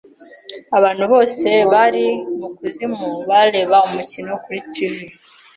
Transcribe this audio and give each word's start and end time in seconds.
Abantu 0.77 1.03
bose 1.13 1.49
bari 1.73 2.07
mukuzimu 2.39 3.07
bareba 3.29 3.77
umukino 3.87 4.31
kuri 4.43 4.59
TV. 4.73 4.95